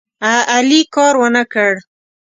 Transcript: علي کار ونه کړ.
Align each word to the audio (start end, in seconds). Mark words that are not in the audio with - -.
علي 0.55 0.81
کار 0.95 1.13
ونه 1.21 1.43
کړ. 1.53 1.71